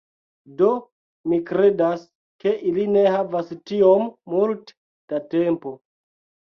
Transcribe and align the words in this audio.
Do, 0.61 0.69
mi 1.33 1.39
kredas, 1.49 2.07
ke 2.45 2.55
ili 2.73 2.89
ne 2.97 3.05
havas 3.19 3.55
tiom 3.73 4.11
multe 4.37 4.79
da 5.15 5.23
tempo 5.37 5.81